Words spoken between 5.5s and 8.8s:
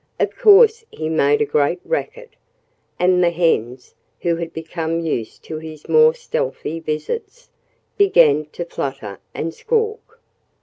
his more stealthy visits, began to